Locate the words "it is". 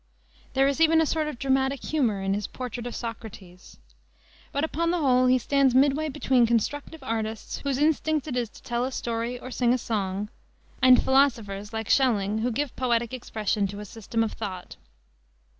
8.27-8.49